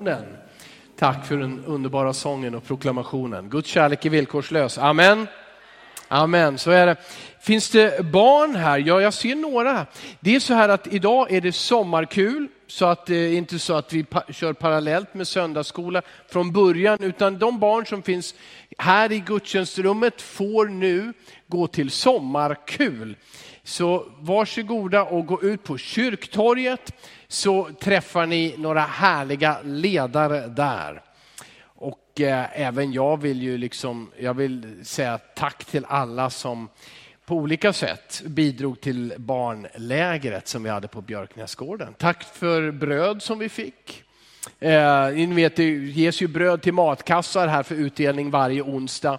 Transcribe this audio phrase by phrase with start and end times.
[0.00, 0.36] proklamationen.
[0.98, 3.48] Tack för den underbara sången och proklamationen.
[3.48, 4.78] Guds kärlek är villkorslös.
[4.78, 5.26] Amen.
[6.08, 6.96] Amen, så är det.
[7.40, 8.78] Finns det barn här?
[8.78, 9.86] Ja, jag ser några.
[10.20, 13.74] Det är så här att idag är det sommarkul, så att det är inte så
[13.74, 18.34] att vi kör parallellt med söndagsskola från början, utan de barn som finns
[18.78, 21.12] här i gudstjänstrummet får nu
[21.46, 23.16] gå till sommarkul.
[23.62, 26.92] Så varsågoda och gå ut på kyrktorget
[27.28, 31.02] så träffar ni några härliga ledare där.
[31.62, 36.68] Och eh, även jag vill ju liksom, jag vill säga tack till alla som
[37.26, 41.94] på olika sätt bidrog till barnlägret som vi hade på Björknäsgården.
[41.98, 44.02] Tack för bröd som vi fick.
[44.60, 49.18] Eh, ni vet, det ges ju bröd till matkassar här för utdelning varje onsdag.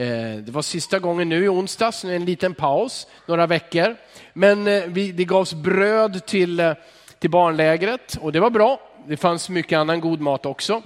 [0.00, 3.96] Eh, det var sista gången nu i onsdags, en liten paus, några veckor.
[4.32, 6.72] Men eh, det gavs bröd till, eh,
[7.18, 8.80] till barnlägret och det var bra.
[9.06, 10.82] Det fanns mycket annan god mat också.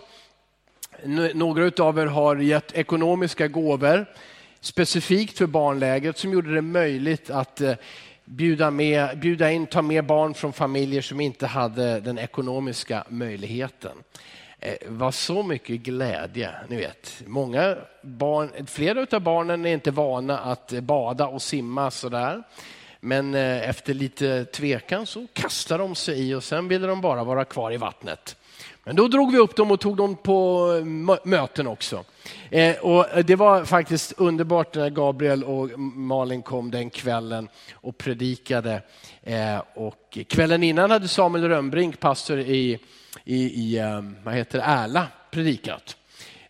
[1.35, 4.07] Några av er har gett ekonomiska gåvor
[4.61, 7.63] specifikt för barnlägret som gjorde det möjligt att
[8.25, 13.93] bjuda, med, bjuda in, ta med barn från familjer som inte hade den ekonomiska möjligheten.
[14.65, 16.51] Eh, var så mycket glädje.
[16.69, 22.43] Ni vet, många barn, flera av barnen är inte vana att bada och simma sådär.
[23.01, 27.25] Men eh, efter lite tvekan så kastade de sig i och sen ville de bara
[27.25, 28.37] vara kvar i vattnet.
[28.85, 32.05] Men då drog vi upp dem och tog dem på eh, möten också.
[32.51, 38.83] Eh, och det var faktiskt underbart när Gabriel och Malin kom den kvällen och predikade.
[39.23, 42.79] Eh, och kvällen innan hade Samuel Rönnbrink, pastor i,
[43.25, 45.97] i, i ehm, vad heter det, Ärla, predikat.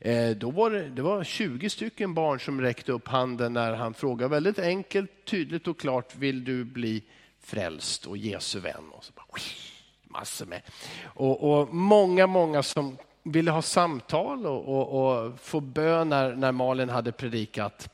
[0.00, 3.94] Eh, då var det, det var 20 stycken barn som räckte upp handen när han
[3.94, 7.02] frågade väldigt enkelt, tydligt och klart, vill du bli
[7.40, 8.84] frälst och Jesu vän?
[8.92, 9.26] Och så bara,
[10.04, 10.62] massor med.
[11.04, 16.52] Och, och många, många som ville ha samtal och, och, och få bön när, när
[16.52, 17.88] Malin hade predikat.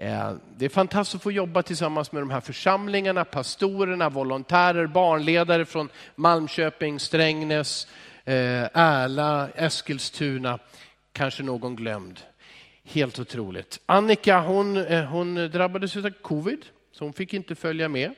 [0.00, 5.64] Eh, det är fantastiskt att få jobba tillsammans med de här församlingarna, pastorerna, volontärer, barnledare
[5.64, 7.86] från Malmköping, Strängnäs,
[8.24, 8.34] eh,
[8.72, 10.58] Ärla, Eskilstuna,
[11.12, 12.20] kanske någon glömd.
[12.84, 13.80] Helt otroligt.
[13.86, 18.14] Annika hon, eh, hon drabbades av covid, så hon fick inte följa med.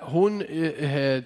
[0.00, 0.44] Hon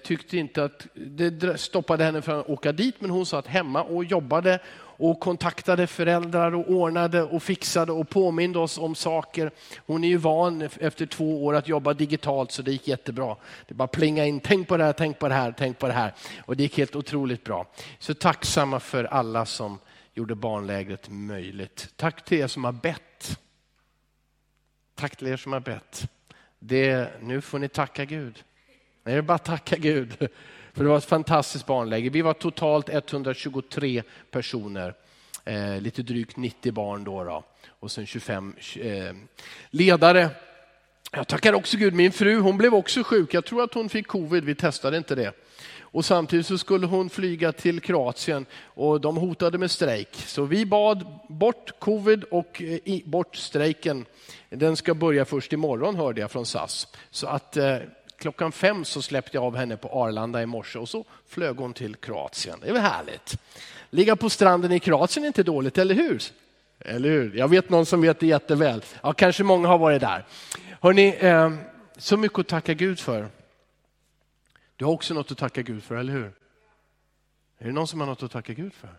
[0.03, 4.05] tyckte inte att det stoppade henne från att åka dit, men hon satt hemma och
[4.05, 4.59] jobbade
[4.97, 9.51] och kontaktade föräldrar och ordnade och fixade och påminde oss om saker.
[9.85, 13.35] Hon är ju van efter två år att jobba digitalt så det gick jättebra.
[13.67, 15.93] Det bara plinga in, tänk på det här, tänk på det här, tänk på det
[15.93, 16.13] här.
[16.45, 17.67] Och det gick helt otroligt bra.
[17.99, 19.79] Så tacksamma för alla som
[20.13, 21.89] gjorde barnlägret möjligt.
[21.95, 23.39] Tack till er som har bett.
[24.95, 26.07] Tack till er som har bett
[26.67, 28.43] det, nu får ni tacka Gud.
[29.03, 30.27] Det är bara tacka Gud.
[30.75, 32.09] För det var ett fantastiskt barnläger.
[32.09, 34.93] Vi var totalt 123 personer,
[35.45, 37.43] eh, lite drygt 90 barn då, då.
[37.79, 39.13] och sen 25 eh,
[39.69, 40.29] ledare.
[41.11, 43.33] Jag tackar också Gud, min fru hon blev också sjuk.
[43.33, 45.33] Jag tror att hon fick covid, vi testade inte det.
[45.79, 50.15] Och samtidigt så skulle hon flyga till Kroatien och de hotade med strejk.
[50.15, 54.05] Så vi bad bort covid och eh, bort strejken.
[54.49, 56.87] Den ska börja först imorgon hörde jag från SAS.
[57.11, 57.77] Så att eh,
[58.17, 61.73] klockan fem så släppte jag av henne på Arlanda i morse och så flög hon
[61.73, 62.59] till Kroatien.
[62.61, 63.37] Det är väl härligt.
[63.89, 66.21] Ligga på stranden i Kroatien är inte dåligt, eller hur?
[66.79, 67.35] Eller hur?
[67.35, 68.83] Jag vet någon som vet det jätteväl.
[69.03, 70.25] Ja, kanske många har varit där.
[70.81, 71.53] Hörrni, eh,
[71.97, 73.27] så mycket att tacka Gud för.
[74.75, 76.33] Du har också något att tacka Gud för, eller hur?
[77.57, 78.89] Är det någon som har något att tacka Gud för?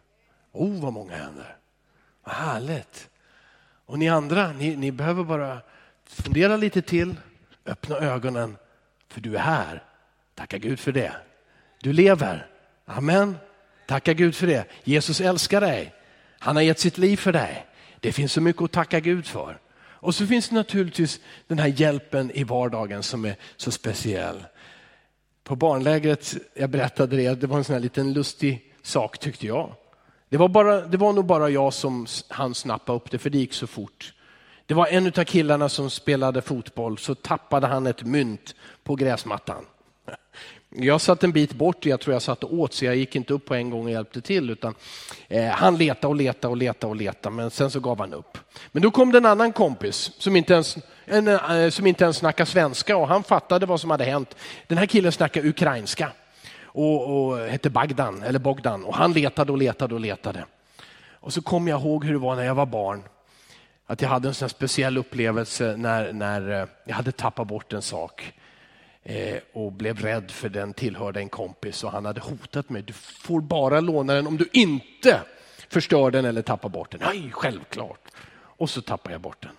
[0.52, 1.56] Oh, vad många händer.
[2.24, 3.08] Vad härligt.
[3.86, 5.58] Och ni andra, ni, ni behöver bara
[6.04, 7.14] fundera lite till,
[7.66, 8.56] öppna ögonen,
[9.08, 9.82] för du är här.
[10.34, 11.12] Tacka Gud för det.
[11.82, 12.46] Du lever.
[12.84, 13.36] Amen.
[13.86, 14.64] Tacka Gud för det.
[14.84, 15.94] Jesus älskar dig.
[16.38, 17.66] Han har gett sitt liv för dig.
[18.00, 19.58] Det finns så mycket att tacka Gud för.
[19.78, 24.44] Och så finns det naturligtvis den här hjälpen i vardagen som är så speciell
[25.46, 29.74] på barnlägret, jag berättade det, det var en sån här liten lustig sak tyckte jag.
[30.28, 33.38] Det var, bara, det var nog bara jag som hann snappa upp det, för det
[33.38, 34.14] gick så fort.
[34.66, 38.54] Det var en av killarna som spelade fotboll, så tappade han ett mynt
[38.84, 39.64] på gräsmattan.
[40.70, 43.34] Jag satt en bit bort, jag tror jag satt och åt, så jag gick inte
[43.34, 44.74] upp på en gång och hjälpte till, utan
[45.28, 48.38] eh, han letade och letade och letade och letade, men sen så gav han upp.
[48.72, 52.16] Men då kom det en annan kompis som inte ens, en, eh, som inte ens
[52.16, 54.36] snackade svenska och han fattade vad som hade hänt.
[54.66, 56.12] Den här killen snackade ukrainska
[56.62, 60.44] och, och hette Bagdan, eller Bogdan, och han letade och letade och letade.
[61.12, 63.02] Och så kom jag ihåg hur det var när jag var barn.
[63.86, 67.82] Att jag hade en sån speciell upplevelse när, när eh, jag hade tappat bort en
[67.82, 68.32] sak.
[69.02, 72.82] eh, och blev rädd för den tillhörde en kompis och han hade hotat mig.
[72.82, 75.20] Du får bara låna den om du inte
[75.68, 77.00] förstör den eller tappar bort den.
[77.04, 78.00] Nej, självklart.
[78.58, 79.52] Och så tappar jag bort den.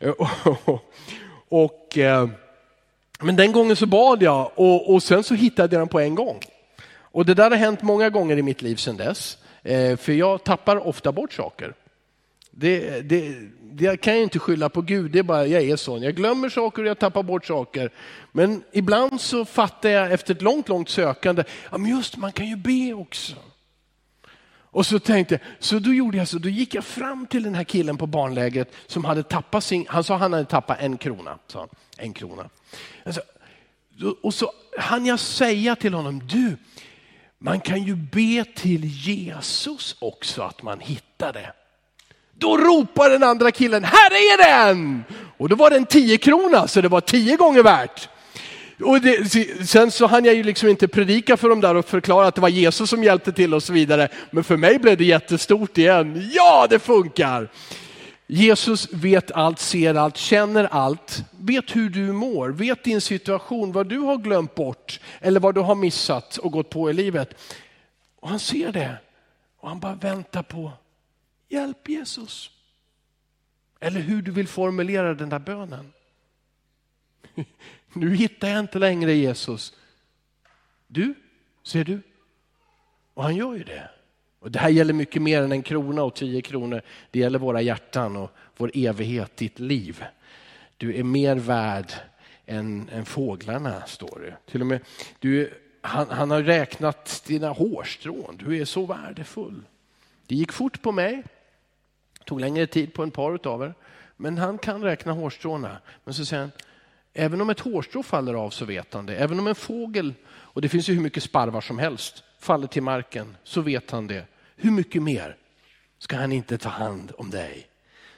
[1.48, 2.28] och, eh,
[3.20, 6.14] men den gången så bad jag och, och sen så hittade jag den på en
[6.14, 6.40] gång.
[6.86, 9.38] Och det där har hänt många gånger i mitt liv sedan dess.
[9.62, 11.74] Eh, för jag tappar ofta bort saker.
[12.56, 13.34] Det, det,
[13.72, 16.02] det kan jag inte skylla på Gud, det är bara jag är sån.
[16.02, 17.90] Jag glömmer saker och jag tappar bort saker.
[18.32, 22.46] Men ibland så fattar jag efter ett långt, långt sökande, ja men just man kan
[22.46, 23.34] ju be också.
[24.74, 27.64] Och så tänkte så då gjorde jag så, då gick jag fram till den här
[27.64, 31.38] killen på barnlägret som hade tappat sin, han sa han hade tappat en krona.
[31.46, 31.68] Sa
[31.98, 32.50] en krona.
[33.04, 33.20] Alltså,
[34.22, 36.56] och så hann jag säga till honom, du,
[37.38, 41.52] man kan ju be till Jesus också att man hittar det.
[42.38, 45.04] Då ropar den andra killen, här är den!
[45.36, 48.08] Och då var det en tio krona så det var tio gånger värt.
[48.84, 49.30] Och det,
[49.68, 52.40] sen så hann jag ju liksom inte predika för dem där och förklara att det
[52.40, 54.08] var Jesus som hjälpte till och så vidare.
[54.30, 56.30] Men för mig blev det jättestort igen.
[56.32, 57.48] Ja, det funkar!
[58.26, 63.86] Jesus vet allt, ser allt, känner allt, vet hur du mår, vet din situation, vad
[63.86, 67.34] du har glömt bort eller vad du har missat och gått på i livet.
[68.20, 68.96] Och han ser det
[69.60, 70.72] och han bara väntar på
[71.54, 72.50] hjälp Jesus.
[73.80, 75.92] Eller hur du vill formulera den där bönen.
[77.92, 79.74] Nu hittar jag inte längre Jesus.
[80.86, 81.14] Du,
[81.62, 82.00] ser du?
[83.14, 83.90] Och han gör ju det.
[84.38, 86.82] Och det här gäller mycket mer än en krona och tio kronor.
[87.10, 90.04] Det gäller våra hjärtan och vår evighet, ditt liv.
[90.76, 91.92] Du är mer värd
[92.46, 94.50] än, än fåglarna, står det.
[94.52, 94.80] Till och med,
[95.18, 98.36] du, han, han har räknat dina hårstrån.
[98.44, 99.62] Du är så värdefull.
[100.26, 101.22] Det gick fort på mig.
[102.24, 103.74] Det tog längre tid på en par av er.
[104.16, 105.78] Men han kan räkna hårstråna.
[106.04, 106.52] Men så säger han,
[107.12, 109.16] även om ett hårstrå faller av så vet han det.
[109.16, 112.82] Även om en fågel, och det finns ju hur mycket sparvar som helst, faller till
[112.82, 114.26] marken så vet han det.
[114.56, 115.36] Hur mycket mer
[115.98, 117.66] ska han inte ta hand om dig?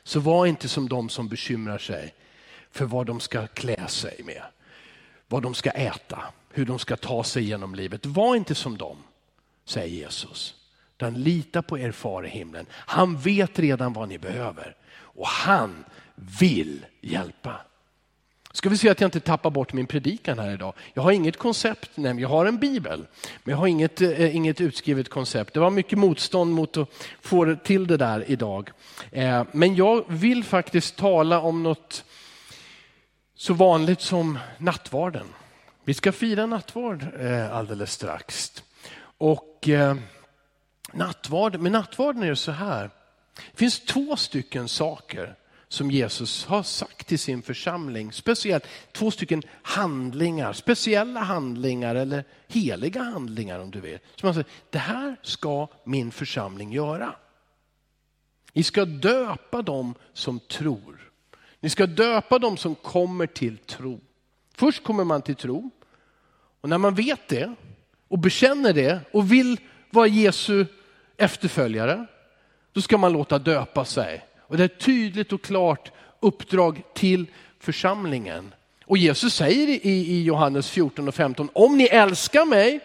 [0.03, 2.15] Så var inte som de som bekymrar sig
[2.71, 4.43] för vad de ska klä sig med,
[5.29, 8.07] vad de ska äta, hur de ska ta sig genom livet.
[8.07, 8.97] Var inte som dem,
[9.65, 10.55] säger Jesus.
[10.97, 12.67] Utan lita på er far i himlen.
[12.73, 14.77] Han vet redan vad ni behöver
[15.17, 15.85] och han
[16.15, 17.61] vill hjälpa.
[18.53, 20.75] Ska vi se att jag inte tappar bort min predikan här idag.
[20.95, 23.07] Jag har inget koncept, nej, jag har en bibel,
[23.45, 25.55] men jag har inget, eh, inget utskrivet koncept.
[25.55, 26.89] Det var mycket motstånd mot att
[27.21, 28.71] få till det där idag.
[29.13, 32.05] Eh, men jag vill faktiskt tala om något
[33.35, 35.27] så vanligt som nattvarden.
[35.85, 38.53] Vi ska fira nattvard eh, alldeles strax.
[39.19, 39.97] Och eh,
[40.97, 42.91] nattvard, med nattvarden är det så här.
[43.35, 45.35] Det finns två stycken saker
[45.69, 48.13] som Jesus har sagt till sin församling.
[48.13, 53.99] Speciellt två stycken handlingar, speciella handlingar eller heliga handlingar om du vill.
[54.15, 57.15] Som han säger, det här ska min församling göra.
[58.53, 61.13] Ni ska döpa dem som tror.
[61.61, 64.01] Ni ska döpa dem som kommer till tro.
[64.55, 65.71] Först kommer man till tro
[66.61, 67.55] och när man vet det
[68.09, 69.61] och bekänner det och vill
[69.91, 70.67] vara Jesu
[71.17, 72.07] efterföljare,
[72.73, 74.25] då ska man låta döpa sig.
[74.41, 77.27] Och det är ett tydligt och klart uppdrag till
[77.61, 78.55] församlingen.
[78.85, 82.81] Och Jesus säger i, i Johannes 14 och 15, om ni älskar mig,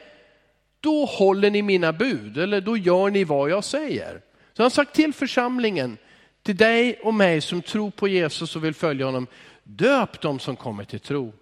[0.79, 4.21] då håller ni mina bud, eller då gör ni vad jag säger.
[4.53, 5.97] Så han har sagt till församlingen,
[6.43, 9.27] till dig och mig som tror på Jesus och vill följa honom,
[9.63, 11.33] döp dem som kommer till tro.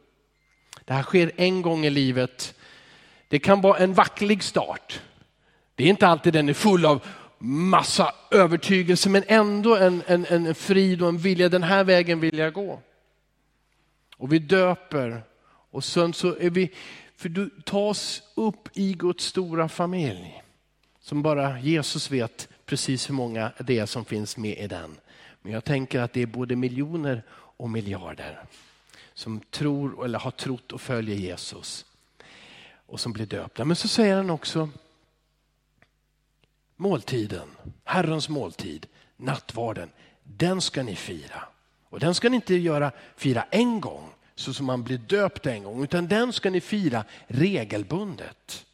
[0.85, 2.53] Det här sker en gång i livet.
[3.27, 5.01] Det kan vara en vacklig start.
[5.79, 7.05] Det är inte alltid den är full av
[7.37, 12.37] massa övertygelse men ändå en, en, en frid och en vilja, den här vägen vill
[12.37, 12.81] jag gå.
[14.17, 15.23] Och vi döper
[15.71, 16.71] och sen så är vi,
[17.15, 20.43] för du tas upp i Guds stora familj.
[20.99, 24.95] Som bara Jesus vet precis hur många det är som finns med i den.
[25.41, 28.43] Men jag tänker att det är både miljoner och miljarder
[29.13, 31.85] som tror eller har trott och följer Jesus
[32.85, 33.65] och som blir döpta.
[33.65, 34.69] Men så säger han också,
[36.79, 37.49] måltiden,
[37.83, 39.89] Herrens måltid, nattvarden,
[40.23, 41.43] den ska ni fira.
[41.89, 45.63] Och den ska ni inte göra, fira en gång, så som man blir döpt en
[45.63, 48.65] gång, utan den ska ni fira regelbundet.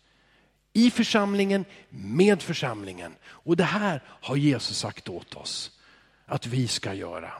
[0.73, 3.15] I församlingen, med församlingen.
[3.25, 5.71] Och det här har Jesus sagt åt oss
[6.25, 7.31] att vi ska göra.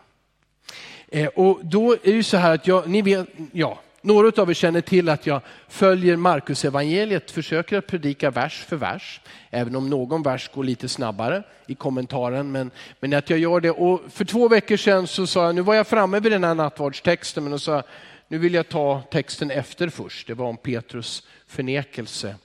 [1.08, 4.54] Eh, och då är det så här att jag, ni vet, ja, några av er
[4.54, 9.90] känner till att jag följer Markus evangeliet, försöker att predika vers för vers, även om
[9.90, 12.52] någon vers går lite snabbare i kommentaren.
[12.52, 13.72] Men, men att jag gör det.
[13.72, 16.56] Och för två veckor sedan så sa jag, nu var jag framme vid den här
[16.56, 17.84] nattvardstexten, men då sa jag,
[18.28, 20.28] nu vill jag ta texten efter först.
[20.28, 22.36] Det var om Petrus förnekelse.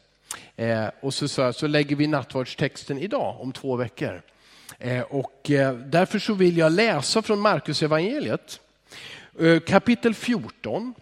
[0.56, 4.22] Eh, och så, sa jag, så lägger vi nattvardstexten idag om två veckor.
[4.78, 8.60] Eh, och eh, därför så vill jag läsa från Markus evangeliet
[9.40, 10.94] eh, kapitel 14.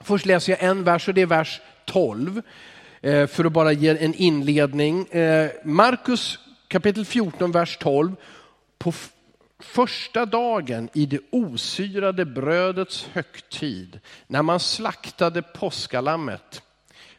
[0.00, 2.42] Först läser jag en vers och det är vers 12
[3.00, 5.06] eh, för att bara ge en inledning.
[5.06, 6.38] Eh, Markus
[6.68, 8.14] kapitel 14, vers 12.
[8.78, 8.92] På
[9.58, 16.62] första dagen i det osyrade brödets högtid, när man slaktade påskalammet,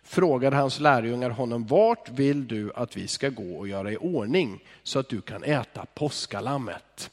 [0.04, 4.64] frågade hans lärjungar honom, vart vill du att vi ska gå och göra i ordning
[4.84, 7.10] så att du kan äta påskalammet?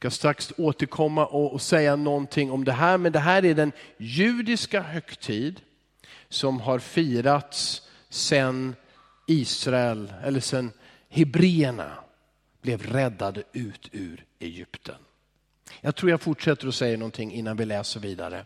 [0.00, 3.72] Jag ska strax återkomma och säga någonting om det här, men det här är den
[3.96, 5.60] judiska högtid
[6.28, 8.74] som har firats sedan
[9.26, 10.72] Israel, eller sedan
[11.08, 11.92] hebreerna
[12.62, 14.94] blev räddade ut ur Egypten.
[15.80, 18.44] Jag tror jag fortsätter att säga någonting innan vi läser vidare.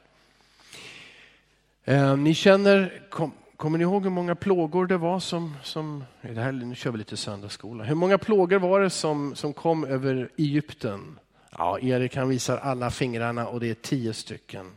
[1.84, 6.40] Eh, ni känner, kom, kommer ni ihåg hur många plågor det var som, som det
[6.40, 7.84] här, nu kör vi lite söndagsskola.
[7.84, 11.18] Hur många plågor var det som, som kom över Egypten?
[11.58, 14.70] Ja, Erik han visar alla fingrarna och det är tio stycken.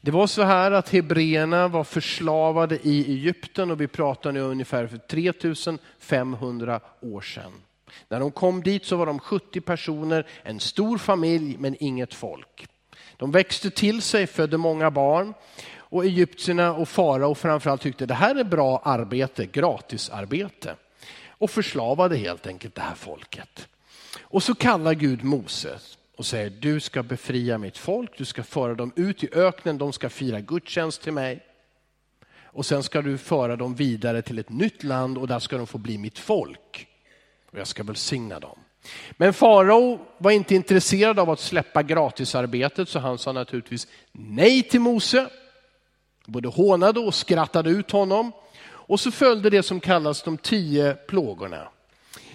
[0.00, 4.86] Det var så här att hebreerna var förslavade i Egypten och vi pratar nu ungefär
[4.86, 7.52] för 3500 år sedan.
[8.08, 12.66] När de kom dit så var de 70 personer, en stor familj men inget folk.
[13.16, 15.34] De växte till sig, födde många barn
[15.76, 20.74] och egyptierna och farao framförallt tyckte det här är bra arbete, gratisarbete.
[21.28, 23.68] Och förslavade helt enkelt det här folket.
[24.28, 28.74] Och så kallar Gud Moses och säger du ska befria mitt folk, du ska föra
[28.74, 31.40] dem ut i öknen, de ska fira gudstjänst till mig.
[32.44, 35.66] Och sen ska du föra dem vidare till ett nytt land och där ska de
[35.66, 36.88] få bli mitt folk
[37.50, 38.58] och jag ska välsigna dem.
[39.12, 44.80] Men farao var inte intresserad av att släppa gratisarbetet så han sa naturligtvis nej till
[44.80, 45.28] Mose.
[46.26, 48.32] Både hånade och skrattade ut honom.
[48.66, 51.68] Och så följde det som kallas de tio plågorna.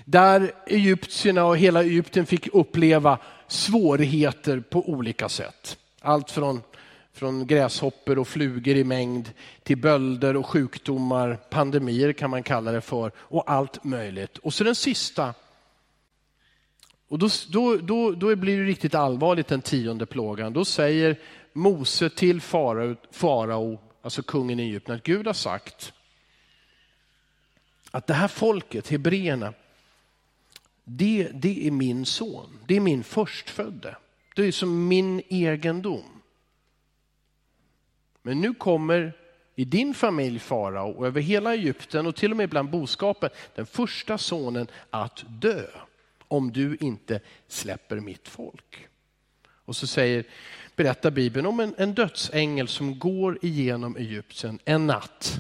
[0.05, 3.17] Där egyptierna och hela Egypten fick uppleva
[3.47, 5.77] svårigheter på olika sätt.
[6.01, 6.61] Allt från,
[7.13, 9.29] från gräshoppor och flugor i mängd
[9.63, 14.37] till bölder och sjukdomar, pandemier kan man kalla det för och allt möjligt.
[14.37, 15.33] Och så den sista,
[17.07, 20.53] och då, då, då, då blir det riktigt allvarligt den tionde plågan.
[20.53, 21.15] Då säger
[21.53, 25.93] Mose till farao, farao alltså kungen i Egypten, att Gud har sagt
[27.91, 29.53] att det här folket, hebreerna,
[30.83, 33.95] det, det är min son, det är min förstfödde.
[34.35, 36.21] Det är som min egendom.
[38.21, 39.13] Men nu kommer
[39.55, 43.65] i din familj farao och över hela Egypten och till och med bland boskapen den
[43.65, 45.65] första sonen att dö
[46.27, 48.87] om du inte släpper mitt folk.
[49.65, 50.25] Och så säger,
[50.75, 55.39] berättar Bibeln om en, en dödsängel som går igenom Egypten en natt.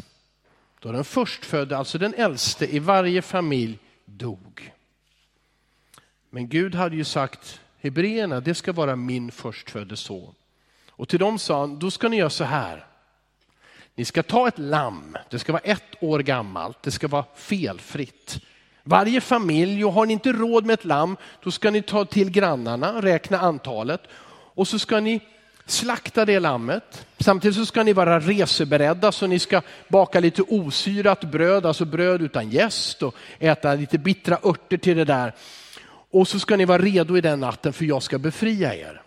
[0.79, 4.71] Då den förstfödde, alltså den äldste i varje familj, dog.
[6.33, 10.35] Men Gud hade ju sagt, hebreerna, det ska vara min förstfödde son.
[10.89, 12.85] Och till dem sa han, då ska ni göra så här.
[13.95, 18.39] Ni ska ta ett lamm, det ska vara ett år gammalt, det ska vara felfritt.
[18.83, 22.29] Varje familj, och har ni inte råd med ett lamm, då ska ni ta till
[22.29, 24.01] grannarna, räkna antalet
[24.53, 25.19] och så ska ni
[25.65, 27.05] slakta det lammet.
[27.19, 32.21] Samtidigt så ska ni vara reseberedda så ni ska baka lite osyrat bröd, alltså bröd
[32.21, 35.33] utan gäst och äta lite bittra örter till det där.
[36.11, 39.01] Och så ska ni vara redo i den natten för jag ska befria er.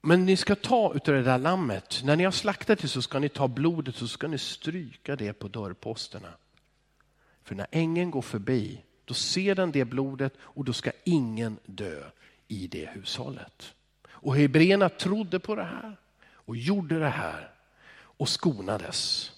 [0.00, 2.00] Men ni ska ta utav det där lammet.
[2.04, 5.16] När ni har slaktat det så ska ni ta blodet och så ska ni stryka
[5.16, 6.32] det på dörrposterna.
[7.42, 12.02] För när ängeln går förbi, då ser den det blodet och då ska ingen dö
[12.48, 13.74] i det hushållet.
[14.08, 15.96] Och hebreerna trodde på det här
[16.28, 17.50] och gjorde det här
[17.96, 19.32] och skonades.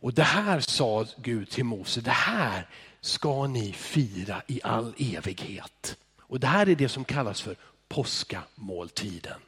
[0.00, 2.68] Och det här sa Gud till Mose, det här
[3.04, 5.96] ska ni fira i all evighet.
[6.20, 7.56] Och det här är det som kallas för
[7.88, 9.40] påskamåltiden.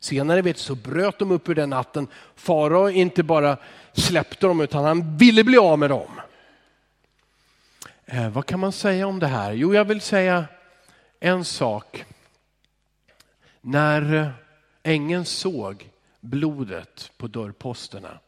[0.00, 2.08] Senare vet så bröt de upp ur den natten.
[2.34, 3.56] Farao inte bara
[3.92, 6.20] släppte dem utan han ville bli av med dem.
[8.04, 9.52] Eh, vad kan man säga om det här?
[9.52, 10.44] Jo, jag vill säga
[11.20, 12.04] en sak.
[13.60, 14.28] När eh,
[14.82, 18.18] ängeln såg blodet på dörrposterna,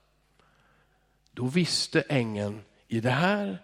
[1.33, 3.59] då visste ängeln i det här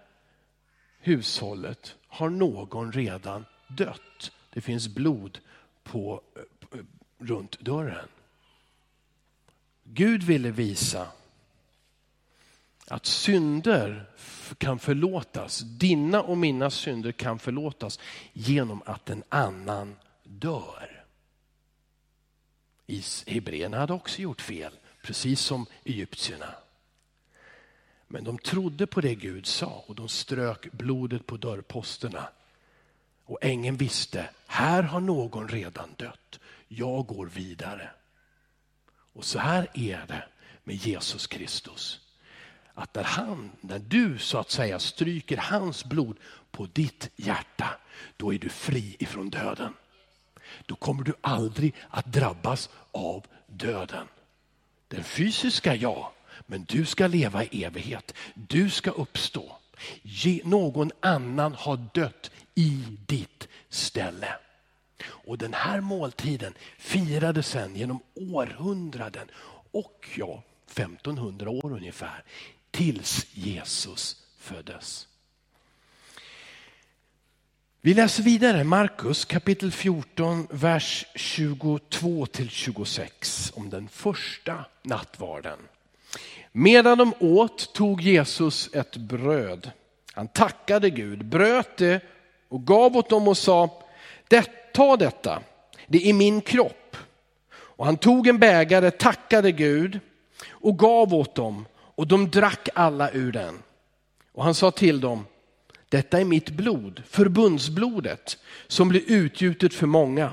[1.04, 4.32] hushållet har någon redan dött.
[4.50, 5.38] Det finns blod
[5.82, 6.78] på, eh,
[7.18, 8.08] runt dörren.
[9.84, 11.08] Gud ville visa
[12.86, 14.10] att synder
[14.58, 15.58] kan förlåtas.
[15.58, 17.98] Dina och mina synder kan förlåtas
[18.32, 21.04] genom att en annan dör.
[23.26, 26.54] Hebreerna hade också gjort fel, precis som egyptierna.
[28.08, 32.28] Men de trodde på det Gud sa och de strök blodet på dörrposterna.
[33.24, 36.40] Och ängeln visste, här har någon redan dött.
[36.68, 37.90] Jag går vidare.
[39.12, 40.24] Och så här är det
[40.64, 42.00] med Jesus Kristus.
[42.74, 46.16] Att när, han, när du så att säga stryker hans blod
[46.50, 47.76] på ditt hjärta,
[48.16, 49.74] då är du fri ifrån döden.
[50.66, 54.06] Då kommer du aldrig att drabbas av döden.
[54.88, 56.12] Den fysiska ja,
[56.46, 58.14] men du ska leva i evighet.
[58.34, 59.56] Du ska uppstå.
[60.44, 64.34] Någon annan har dött i ditt ställe.
[65.06, 69.30] Och den här måltiden firades sen genom århundraden
[69.72, 72.24] och ja, 1500 år ungefär,
[72.70, 75.08] tills Jesus föddes.
[77.80, 85.58] Vi läser vidare Markus kapitel 14, vers 22 till 26 om den första nattvarden.
[86.52, 89.70] Medan de åt tog Jesus ett bröd.
[90.12, 92.00] Han tackade Gud, bröt det
[92.48, 93.82] och gav åt dem och sa,
[94.72, 95.42] ta detta,
[95.86, 96.96] det är min kropp.
[97.52, 100.00] Och han tog en bägare, tackade Gud
[100.50, 103.62] och gav åt dem och de drack alla ur den.
[104.32, 105.26] Och han sa till dem,
[105.88, 110.32] detta är mitt blod, förbundsblodet, som blir utgjutet för många.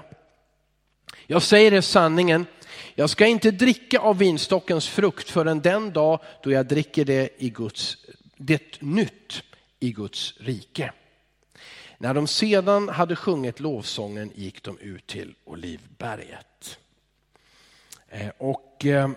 [1.28, 2.46] Jag säger er sanningen,
[3.02, 7.50] jag ska inte dricka av vinstockens frukt förrän den dag då jag dricker det, i
[7.50, 7.98] Guds,
[8.38, 9.44] det nytt
[9.80, 10.92] i Guds rike.
[11.98, 16.80] När de sedan hade sjungit lovsången gick de ut till Olivberget.
[18.08, 19.10] Eh, och eh,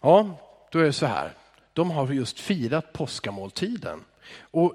[0.00, 0.38] ja,
[0.70, 1.32] då är det så här.
[1.72, 4.04] De har just firat påskamåltiden.
[4.40, 4.74] Och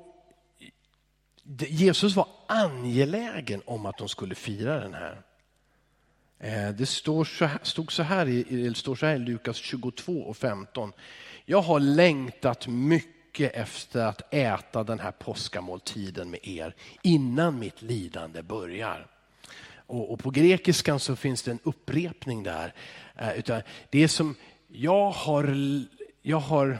[1.68, 5.22] Jesus var angelägen om att de skulle fira den här.
[6.40, 10.14] Eh, det står så här, stod så här, i, står så här i Lukas 22
[10.14, 10.94] och 15.
[11.46, 18.42] Jag har längtat mycket efter att äta den här påskamåltiden med er innan mitt lidande
[18.42, 19.08] börjar.
[19.76, 22.74] Och, och på grekiskan så finns det en upprepning där.
[23.16, 24.36] Eh, utan det är som,
[24.68, 25.56] jag har,
[26.22, 26.80] jag har,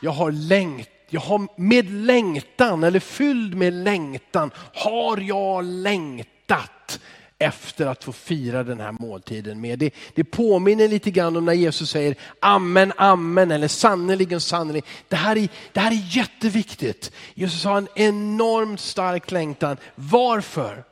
[0.00, 7.00] jag har längt jag har med längtan, eller fylld med längtan, har jag längtat
[7.38, 9.78] efter att få fira den här måltiden med.
[9.78, 14.88] Det, det påminner lite grann om när Jesus säger amen, amen eller sannerligen, sannerligen.
[15.08, 17.12] Det här, är, det här är jätteviktigt.
[17.34, 19.76] Jesus har en enormt stark längtan.
[19.94, 20.84] Varför?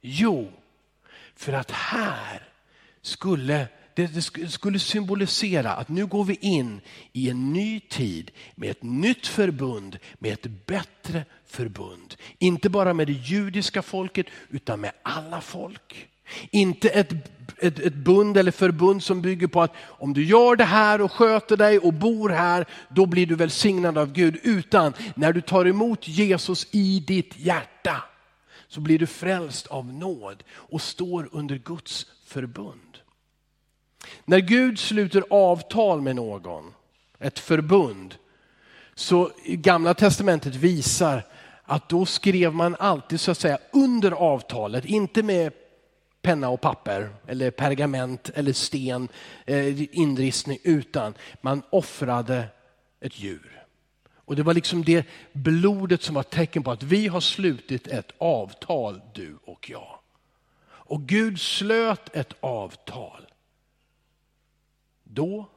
[0.00, 0.52] Jo,
[1.36, 2.48] för att här
[3.02, 6.80] skulle det skulle symbolisera att nu går vi in
[7.12, 12.16] i en ny tid med ett nytt förbund, med ett bättre förbund.
[12.38, 16.08] Inte bara med det judiska folket utan med alla folk.
[16.50, 17.12] Inte ett,
[17.58, 21.12] ett, ett bund eller förbund som bygger på att om du gör det här och
[21.12, 24.38] sköter dig och bor här, då blir du välsignad av Gud.
[24.42, 28.04] Utan när du tar emot Jesus i ditt hjärta
[28.68, 32.98] så blir du frälst av nåd och står under Guds förbund.
[34.24, 36.74] När Gud sluter avtal med någon,
[37.18, 38.14] ett förbund,
[38.94, 41.26] så i gamla testamentet visar
[41.70, 45.52] att då skrev man alltid så att säga under avtalet, inte med
[46.22, 49.08] penna och papper eller pergament eller sten,
[49.46, 52.44] eh, inristning, utan man offrade
[53.00, 53.62] ett djur.
[54.14, 58.12] Och det var liksom det blodet som var tecken på att vi har slutit ett
[58.18, 59.98] avtal, du och jag.
[60.66, 63.26] Och Gud slöt ett avtal.
[65.04, 65.48] Då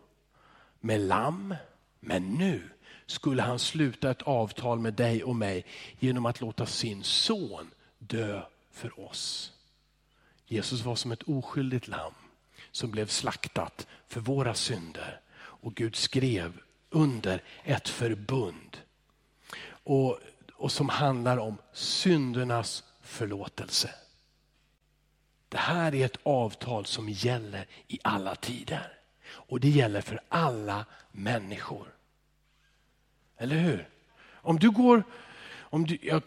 [0.79, 1.55] med lamm,
[1.99, 2.72] men nu
[3.13, 5.65] skulle han sluta ett avtal med dig och mig
[5.99, 9.51] genom att låta sin son dö för oss.
[10.45, 12.13] Jesus var som ett oskyldigt lamm
[12.71, 18.77] som blev slaktat för våra synder och Gud skrev under ett förbund
[19.65, 20.19] och,
[20.53, 23.89] och som handlar om syndernas förlåtelse.
[25.49, 28.97] Det här är ett avtal som gäller i alla tider.
[29.25, 31.87] Och det gäller för alla människor.
[33.43, 33.87] Eller hur?
[34.33, 35.03] Om du går,
[35.59, 36.21] om du, jag,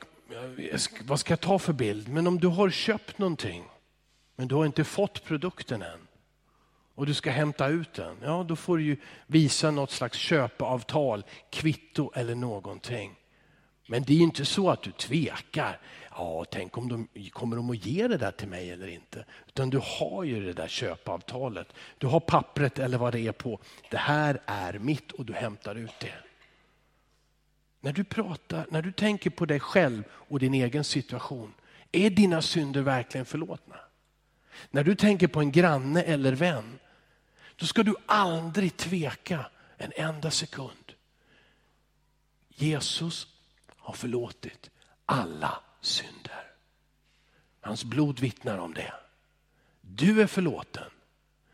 [1.02, 2.08] vad ska jag ta för bild?
[2.08, 3.64] Men om du har köpt någonting
[4.36, 6.06] men du har inte fått produkten än
[6.94, 11.24] och du ska hämta ut den, ja då får du ju visa något slags köpeavtal,
[11.50, 13.14] kvitto eller någonting.
[13.88, 15.80] Men det är inte så att du tvekar.
[16.10, 19.24] Ja, tänk om de kommer de att ge det där till mig eller inte.
[19.46, 21.68] Utan du har ju det där köpavtalet.
[21.98, 23.60] Du har pappret eller vad det är på.
[23.90, 26.25] Det här är mitt och du hämtar ut det.
[27.86, 31.54] När du pratar, när du tänker på dig själv och din egen situation,
[31.92, 33.76] är dina synder verkligen förlåtna?
[34.70, 36.78] När du tänker på en granne eller vän,
[37.56, 39.46] då ska du aldrig tveka
[39.76, 40.92] en enda sekund.
[42.48, 43.26] Jesus
[43.68, 44.70] har förlåtit
[45.04, 46.50] alla synder.
[47.60, 48.94] Hans blod vittnar om det.
[49.80, 50.90] Du är förlåten.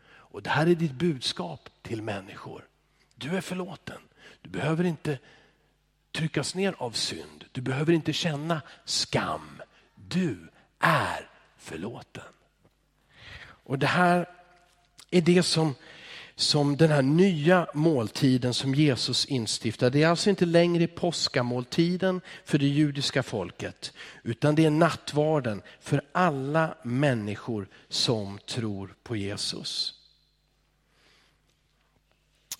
[0.05, 2.67] Och det här är ditt budskap till människor.
[3.15, 4.01] Du är förlåten.
[4.41, 5.19] Du behöver inte
[6.13, 7.45] tryckas ner av synd.
[7.51, 9.61] Du behöver inte känna skam.
[9.95, 10.49] Du
[10.79, 12.23] är förlåten.
[13.43, 14.29] Och det här
[15.11, 15.75] är det som,
[16.35, 19.89] som den här nya måltiden som Jesus instiftar.
[19.89, 26.01] Det är alltså inte längre påskamåltiden för det judiska folket, utan det är nattvarden för
[26.11, 30.02] alla människor som tror på Jesus.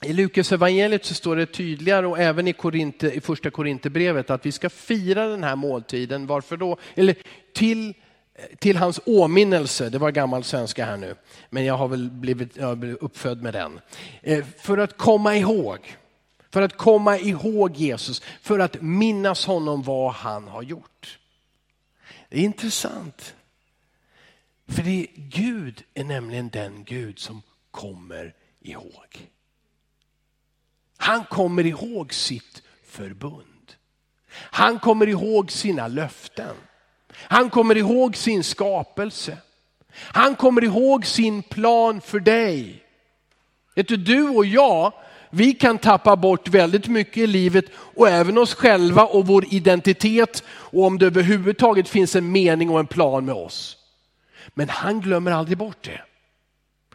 [0.06, 4.46] I Lukas evangeliet så står det tydligare och även i, Korinthe, i första Korinthierbrevet att
[4.46, 6.28] vi ska fira den här måltiden.
[6.28, 6.78] Varför då?
[6.96, 7.16] Eller
[7.54, 7.94] till,
[8.60, 11.16] till hans åminnelse, det var gammal svenska här nu,
[11.50, 13.80] men jag har väl blivit, jag blivit uppfödd med den.
[14.22, 15.98] Eh, för att komma ihåg,
[16.50, 21.20] för att komma ihåg Jesus, för att minnas honom vad han har gjort.
[22.30, 23.36] Det är intressant.
[24.68, 29.33] För det, Gud är nämligen den Gud som kommer ihåg.
[31.04, 33.74] Han kommer ihåg sitt förbund.
[34.34, 36.56] Han kommer ihåg sina löften.
[37.14, 39.38] Han kommer ihåg sin skapelse.
[39.94, 42.84] Han kommer ihåg sin plan för dig.
[43.76, 44.94] Vet du, du och jag,
[45.30, 50.44] vi kan tappa bort väldigt mycket i livet och även oss själva och vår identitet
[50.48, 53.78] och om det överhuvudtaget finns en mening och en plan med oss.
[54.54, 56.02] Men han glömmer aldrig bort det.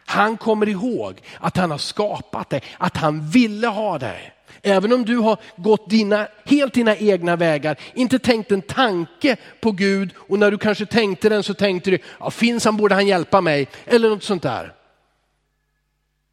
[0.09, 4.33] Han kommer ihåg att han har skapat dig, att han ville ha dig.
[4.61, 9.71] Även om du har gått dina, helt dina egna vägar, inte tänkt en tanke på
[9.71, 13.07] Gud och när du kanske tänkte den så tänkte du, ja, finns han borde han
[13.07, 14.73] hjälpa mig, eller något sånt där.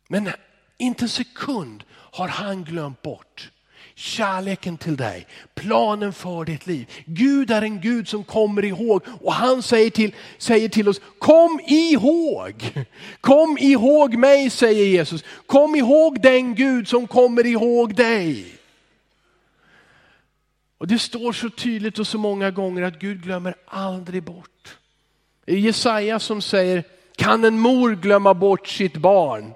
[0.09, 0.31] Men
[0.79, 3.51] inte en sekund har han glömt bort
[3.99, 6.91] kärleken till dig, planen för ditt liv.
[7.07, 11.61] Gud är en Gud som kommer ihåg och han säger till, säger till oss, kom
[11.67, 12.73] ihåg.
[13.21, 15.25] Kom ihåg mig säger Jesus.
[15.47, 18.57] Kom ihåg den Gud som kommer ihåg dig.
[20.79, 24.77] Och Det står så tydligt och så många gånger att Gud glömmer aldrig bort.
[25.45, 26.85] Det är Jesaja som säger,
[27.17, 29.55] kan en mor glömma bort sitt barn?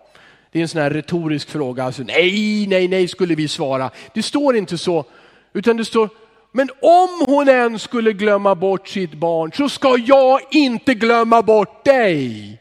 [0.52, 1.84] Det är en sån här retorisk fråga.
[1.84, 3.90] Alltså, nej, nej, nej skulle vi svara.
[4.14, 5.04] Det står inte så,
[5.52, 6.08] utan det står,
[6.52, 11.84] men om hon än skulle glömma bort sitt barn så ska jag inte glömma bort
[11.84, 12.56] dig.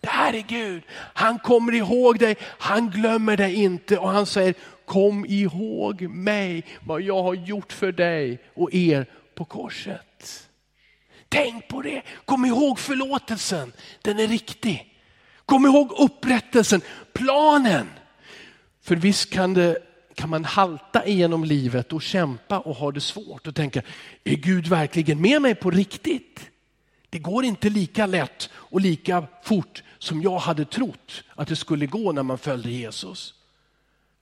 [0.00, 0.82] Det här är Gud.
[1.14, 4.54] Han kommer ihåg dig, han glömmer dig inte och han säger
[4.84, 10.48] kom ihåg mig, vad jag har gjort för dig och er på korset.
[11.28, 14.91] Tänk på det, kom ihåg förlåtelsen, den är riktig.
[15.52, 16.80] Kom ihåg upprättelsen,
[17.12, 17.88] planen.
[18.82, 19.78] För visst kan, det,
[20.14, 23.82] kan man halta igenom livet och kämpa och ha det svårt och tänka,
[24.24, 26.50] är Gud verkligen med mig på riktigt?
[27.10, 31.86] Det går inte lika lätt och lika fort som jag hade trott att det skulle
[31.86, 33.34] gå när man följde Jesus.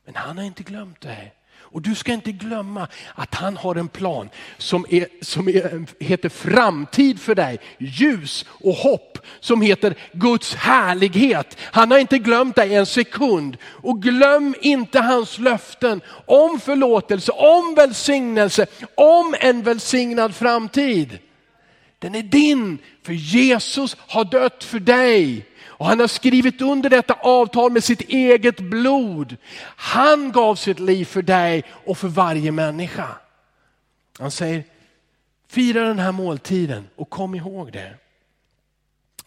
[0.04, 1.32] Men han har inte glömt det.
[1.72, 6.28] Och du ska inte glömma att han har en plan som, är, som är, heter
[6.28, 9.09] framtid för dig, ljus och hopp,
[9.40, 11.58] som heter Guds härlighet.
[11.60, 13.56] Han har inte glömt dig en sekund.
[13.64, 21.18] Och glöm inte hans löften om förlåtelse, om välsignelse, om en välsignad framtid.
[21.98, 25.46] Den är din, för Jesus har dött för dig.
[25.80, 29.36] Och han har skrivit under detta avtal med sitt eget blod.
[29.76, 33.08] Han gav sitt liv för dig och för varje människa.
[34.18, 34.64] Han säger,
[35.48, 37.94] fira den här måltiden och kom ihåg det.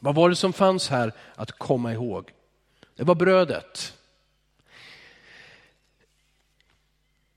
[0.04, 2.32] Vad var det som fanns här att komma ihåg?
[2.96, 3.94] Det var brödet.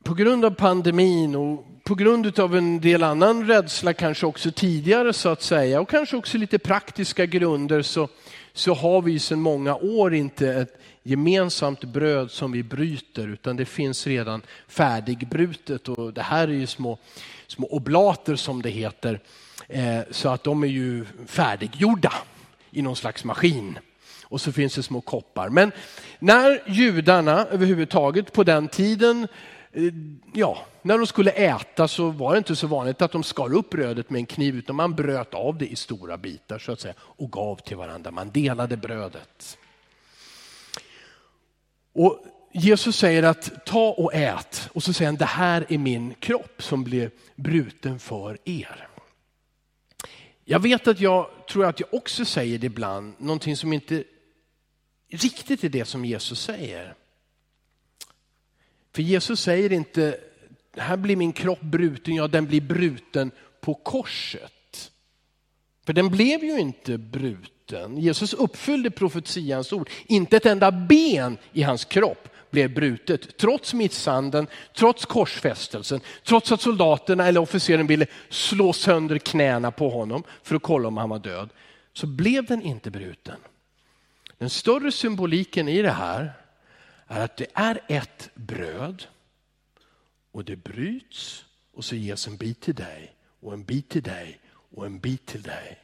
[0.04, 5.12] På grund av pandemin och på grund av en del annan rädsla kanske också tidigare
[5.12, 8.08] så att säga och kanske också lite praktiska grunder så,
[8.52, 13.64] så har vi sedan många år inte ett gemensamt bröd som vi bryter utan det
[13.64, 16.98] finns redan färdigbrutet och det här är ju små,
[17.46, 19.20] små oblater som det heter.
[19.68, 22.12] Eh, så att de är ju färdiggjorda
[22.76, 23.78] i någon slags maskin.
[24.24, 25.48] Och så finns det små koppar.
[25.48, 25.72] Men
[26.18, 29.28] när judarna överhuvudtaget på den tiden
[29.72, 29.82] eh,
[30.32, 33.70] ja, när de skulle äta så var det inte så vanligt att de skar upp
[33.70, 36.94] brödet med en kniv utan man bröt av det i stora bitar så att säga
[36.98, 38.10] och gav till varandra.
[38.10, 39.58] Man delade brödet.
[41.92, 46.14] Och Jesus säger att ta och ät och så säger han det här är min
[46.14, 48.88] kropp som blev bruten för er.
[50.48, 54.04] Jag vet att jag tror att jag också säger det ibland, någonting som inte
[55.10, 56.94] riktigt är det som Jesus säger.
[58.94, 60.20] För Jesus säger inte,
[60.76, 63.30] här blir min kropp bruten, ja den blir bruten
[63.60, 64.92] på korset.
[65.86, 67.98] För den blev ju inte bruten.
[67.98, 69.90] Jesus uppfyllde profetians ord.
[70.06, 73.36] Inte ett enda ben i hans kropp blev brutet.
[73.36, 80.22] Trots misshandeln, trots korsfästelsen, trots att soldaterna eller officeren ville slå sönder knäna på honom
[80.42, 81.50] för att kolla om han var död,
[81.92, 83.36] så blev den inte bruten.
[84.38, 86.32] Den större symboliken i det här
[87.06, 89.04] är att det är ett bröd
[90.32, 94.40] och det bryts och så ges en bit till dig och en bit till dig
[94.76, 95.78] och en bit till dig.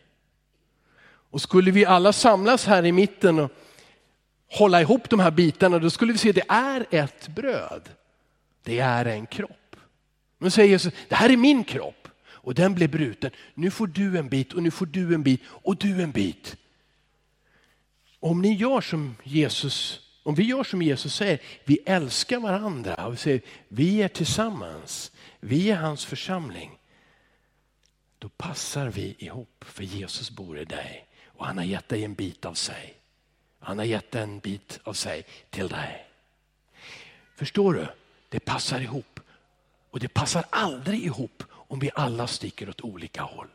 [1.04, 3.50] Och skulle vi alla samlas här i mitten och
[4.52, 7.88] hålla ihop de här bitarna, då skulle vi se att det är ett bröd.
[8.62, 9.76] Det är en kropp.
[10.38, 13.30] Men säger Jesus, det här är min kropp och den blev bruten.
[13.54, 16.56] Nu får du en bit och nu får du en bit och du en bit.
[18.20, 23.12] Om ni gör som Jesus, om vi gör som Jesus säger, vi älskar varandra och
[23.12, 26.78] vi säger vi är tillsammans, vi är hans församling.
[28.18, 32.14] Då passar vi ihop för Jesus bor i dig och han har gett dig en
[32.14, 33.01] bit av sig.
[33.62, 36.06] Han har gett en bit av sig till dig.
[37.34, 37.86] Förstår du?
[38.28, 39.20] Det passar ihop.
[39.90, 43.48] Och det passar aldrig ihop om vi alla sticker åt olika håll.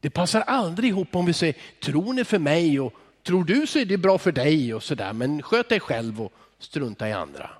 [0.00, 3.78] Det passar aldrig ihop om vi säger, tron är för mig och tror du så
[3.78, 7.50] är det bra för dig och sådär, men sköt dig själv och strunta i andra.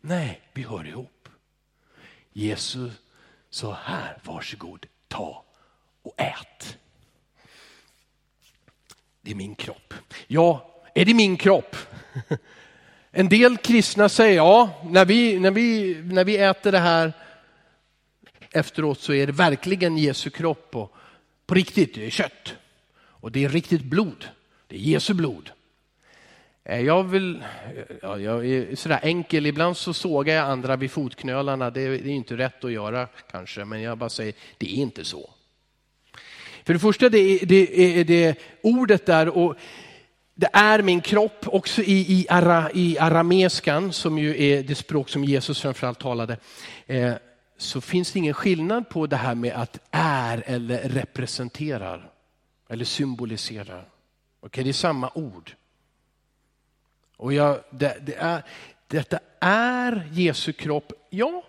[0.00, 1.28] Nej, vi hör ihop.
[2.32, 2.92] Jesus
[3.50, 5.44] sa här, varsågod, ta
[6.02, 6.78] och ät.
[9.22, 9.94] Det är min kropp.
[10.26, 11.76] Ja, är det min kropp?
[13.12, 17.12] En del kristna säger ja, när vi, när vi, när vi äter det här
[18.50, 20.94] efteråt så är det verkligen Jesu kropp och
[21.46, 22.54] på riktigt, det är kött.
[22.96, 24.28] Och det är riktigt blod.
[24.66, 25.50] Det är Jesu blod.
[26.64, 27.44] Eh, jag, vill,
[28.02, 31.70] ja, jag är sådär enkel, ibland så sågar jag andra vid fotknölarna.
[31.70, 35.30] Det är inte rätt att göra kanske, men jag bara säger, det är inte så.
[36.64, 39.56] För det första, det är det, är det ordet där och
[40.34, 45.08] det är min kropp, också i, i, ara, i arameskan som ju är det språk
[45.08, 46.36] som Jesus framförallt talade.
[46.86, 47.14] Eh,
[47.58, 52.10] så finns det ingen skillnad på det här med att är eller representerar
[52.68, 53.88] eller symboliserar.
[54.40, 55.54] Okay, det är samma ord.
[57.16, 58.42] Och jag, det, det är,
[58.86, 60.92] detta är Jesu kropp.
[61.10, 61.44] Ja,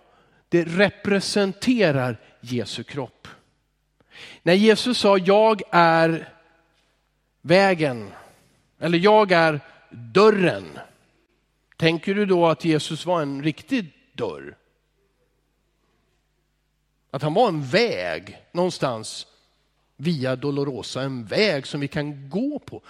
[0.50, 3.28] det representerar Jesu kropp.
[4.44, 6.30] När Jesus sa jag är
[7.42, 8.12] vägen,
[8.80, 10.80] eller jag är dörren.
[11.78, 14.58] Tänker du då att Jesus var en riktig dörr?
[17.12, 19.28] Att han var en väg någonstans
[19.98, 22.82] via Dolorosa, en väg som vi kan gå på.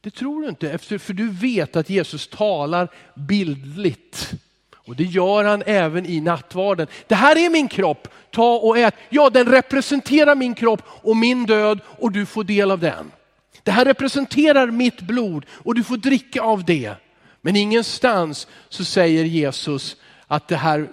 [0.00, 4.32] Det tror du inte, för du vet att Jesus talar bildligt.
[4.90, 6.86] Och det gör han även i nattvarden.
[7.06, 8.94] Det här är min kropp, ta och ät.
[9.08, 13.12] Ja, den representerar min kropp och min död och du får del av den.
[13.62, 16.94] Det här representerar mitt blod och du får dricka av det.
[17.40, 20.88] Men ingenstans så säger Jesus att det här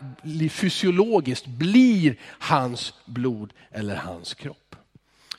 [0.50, 4.76] fysiologiskt blir hans blod eller hans kropp.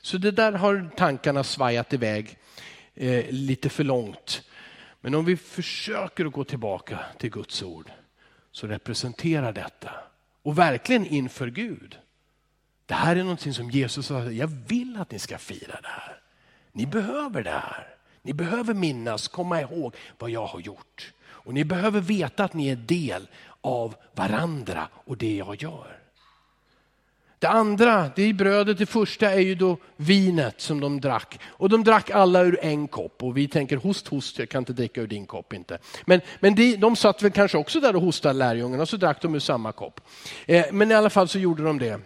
[0.01, 2.37] Så det där har tankarna svajat iväg
[2.95, 4.41] eh, lite för långt.
[5.01, 7.91] Men om vi försöker att gå tillbaka till Guds ord
[8.51, 9.91] så representerar detta,
[10.43, 11.97] och verkligen inför Gud.
[12.85, 16.21] Det här är någonting som Jesus sa, jag vill att ni ska fira det här.
[16.71, 17.87] Ni behöver det här.
[18.21, 21.13] Ni behöver minnas, komma ihåg vad jag har gjort.
[21.21, 23.27] Och ni behöver veta att ni är del
[23.61, 25.98] av varandra och det jag gör.
[27.39, 31.39] Det andra, det är brödet, det första är ju då vinet som de drack.
[31.47, 34.73] Och de drack alla ur en kopp och vi tänker host, host, jag kan inte
[34.73, 35.77] dricka ur din kopp inte.
[36.05, 39.21] Men, men de, de satt väl kanske också där och hostade lärjungarna och så drack
[39.21, 40.01] de ur samma kopp.
[40.45, 41.99] Eh, men i alla fall så gjorde de det.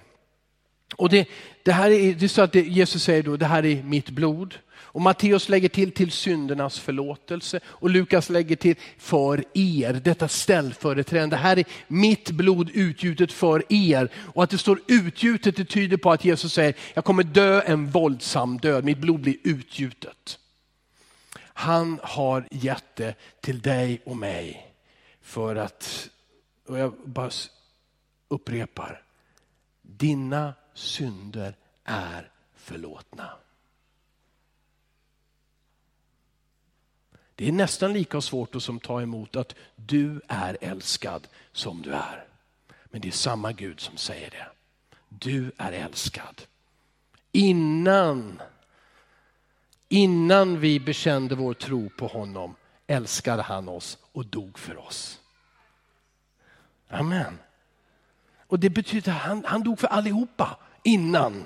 [0.96, 1.28] Och det,
[1.64, 4.10] det här är, det är så att det, Jesus säger då, det här är mitt
[4.10, 4.56] blod.
[4.94, 11.36] Och Matteus lägger till till syndernas förlåtelse och Lukas lägger till för er, detta ställföreträdande.
[11.36, 14.10] Det här är mitt blod utgjutet för er.
[14.16, 17.88] Och att det står utgjutet det tyder på att Jesus säger, jag kommer dö en
[17.88, 20.40] våldsam död, mitt blod blir utgjutet.
[21.38, 24.74] Han har gett det till dig och mig
[25.22, 26.10] för att,
[26.68, 27.32] och jag bara
[28.28, 29.02] upprepar,
[29.82, 33.30] dina synder är förlåtna.
[37.36, 41.94] Det är nästan lika svårt att som ta emot att du är älskad som du
[41.94, 42.26] är.
[42.86, 44.48] Men det är samma Gud som säger det.
[45.10, 46.42] Du är älskad.
[47.32, 48.42] innan,
[49.90, 52.56] innan vi bekände vår tro på honom
[52.88, 55.20] älskade han oss och dog för oss.
[56.90, 57.40] Amen.
[58.48, 61.46] Och det betyder att han, han dog för allihopa innan.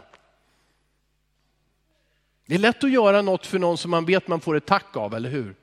[2.46, 4.98] Det är lätt att göra något för någon som man vet man får ett tack
[4.98, 5.56] av, eller hur?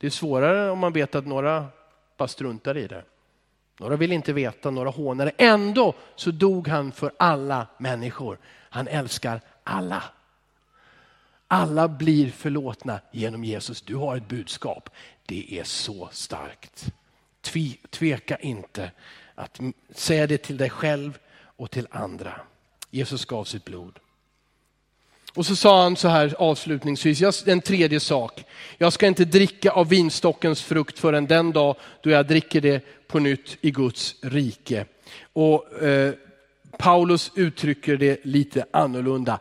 [0.00, 1.66] Det är svårare om man vet att några
[2.16, 3.04] bara struntar i det.
[3.80, 5.32] Några vill inte veta, några hånar det.
[5.36, 8.38] Ändå så dog han för alla människor.
[8.70, 10.02] Han älskar alla.
[11.48, 13.82] Alla blir förlåtna genom Jesus.
[13.82, 14.90] Du har ett budskap.
[15.26, 16.92] Det är så starkt.
[17.90, 18.90] Tveka inte
[19.34, 19.60] att
[19.90, 21.18] säga det till dig själv
[21.56, 22.40] och till andra.
[22.90, 23.98] Jesus gav sitt blod.
[25.34, 28.44] Och så sa han så här avslutningsvis, en tredje sak.
[28.78, 33.18] Jag ska inte dricka av vinstockens frukt förrän den dag då jag dricker det på
[33.18, 34.86] nytt i Guds rike.
[35.32, 36.14] Och eh,
[36.78, 39.38] Paulus uttrycker det lite annorlunda.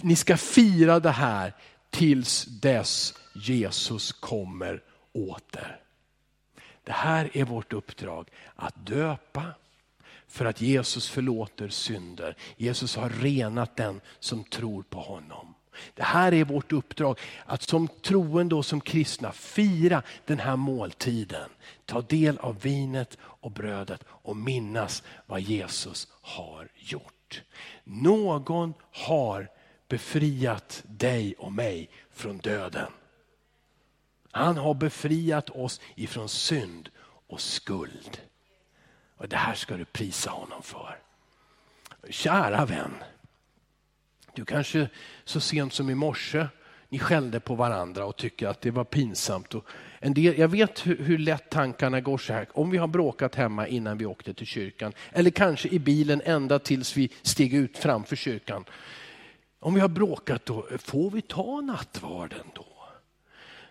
[0.00, 1.52] Ni ska fira det här
[1.90, 5.80] tills dess Jesus kommer åter.
[6.84, 9.42] Det här är vårt uppdrag, att döpa
[10.32, 12.36] för att Jesus förlåter synder.
[12.56, 15.54] Jesus har renat den som tror på honom.
[15.94, 21.50] Det här är vårt uppdrag, att som troende och som kristna fira den här måltiden.
[21.84, 27.42] Ta del av vinet och brödet och minnas vad Jesus har gjort.
[27.84, 29.48] Någon har
[29.88, 32.92] befriat dig och mig från döden.
[34.30, 36.88] Han har befriat oss ifrån synd
[37.26, 38.20] och skuld.
[39.22, 40.98] Och Det här ska du prisa honom för.
[42.10, 42.94] Kära vän,
[44.34, 44.88] du kanske
[45.24, 46.46] så sent som i morse
[46.88, 49.54] ni skällde på varandra och tyckte att det var pinsamt.
[49.54, 49.66] Och
[49.98, 52.48] en del, jag vet hur, hur lätt tankarna går så här.
[52.52, 56.58] Om vi har bråkat hemma innan vi åkte till kyrkan eller kanske i bilen ända
[56.58, 58.64] tills vi steg ut framför kyrkan.
[59.60, 62.71] Om vi har bråkat då, får vi ta nattvarden då?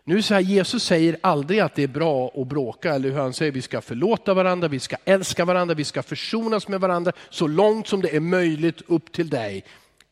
[0.04, 3.34] Nu så här, Jesus säger aldrig att det är bra att bråka, eller hur han
[3.34, 7.48] säger vi ska förlåta varandra, vi ska älska varandra, vi ska försonas med varandra så
[7.48, 9.64] långt som det är möjligt upp till dig.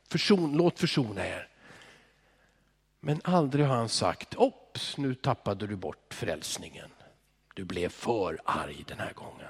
[0.10, 1.48] Förson, låt försona er.
[3.00, 6.90] Men aldrig har han sagt, ops nu tappade du bort frälsningen.
[7.54, 9.48] Du blev för arg den här gången.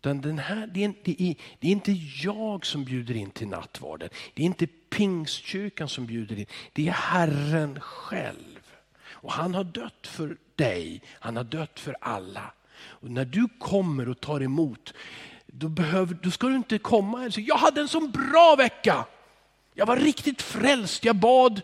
[0.00, 4.08] Den här, det, är, det, är, det är inte jag som bjuder in till nattvarden.
[4.34, 6.46] Det är inte pingstkyrkan som bjuder in.
[6.72, 8.55] Det är Herren själv.
[9.26, 12.52] Och han har dött för dig, han har dött för alla.
[12.78, 14.94] Och när du kommer och tar emot,
[15.46, 19.04] då, behöver, då ska du inte komma och säga, jag hade en sån bra vecka.
[19.74, 21.62] Jag var riktigt frälst, jag bad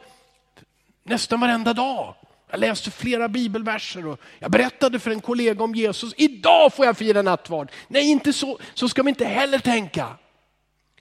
[1.02, 2.14] nästan varenda dag.
[2.50, 6.14] Jag läste flera bibelverser och jag berättade för en kollega om Jesus.
[6.16, 7.70] Idag får jag fira nattvard.
[7.88, 10.16] Nej, inte så, så ska vi inte heller tänka.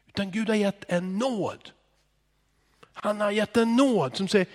[0.08, 1.69] Utan Gud har gett en nåd.
[2.93, 4.47] Han har gett en nåd som säger,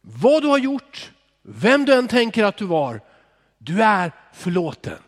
[0.00, 1.12] vad du har gjort,
[1.52, 3.00] vem du än tänker att du var,
[3.58, 4.98] du är förlåten.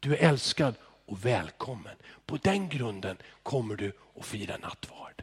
[0.00, 0.74] Du är älskad
[1.06, 1.96] och välkommen.
[2.26, 5.22] På den grunden kommer du att fira nattvard.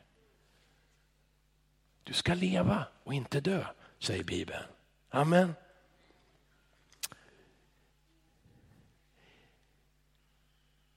[2.04, 3.66] Du ska leva och inte dö,
[4.00, 4.64] säger Bibeln.
[5.10, 5.54] Amen.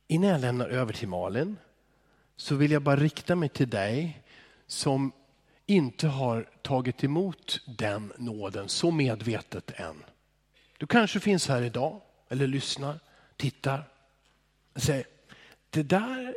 [0.07, 1.57] Innan jag lämnar över till Malin
[2.37, 4.23] så vill jag bara rikta mig till dig
[4.67, 5.13] som
[5.69, 10.05] inte har tagit emot den nåden så medvetet än.
[10.79, 13.01] Du kanske finns här idag eller lyssnar,
[13.37, 13.89] tittar
[14.75, 15.07] och säger,
[15.71, 16.35] det där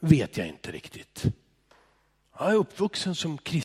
[0.00, 1.24] vet jag inte riktigt.
[2.38, 3.48] Jag är uppvuxen som kristen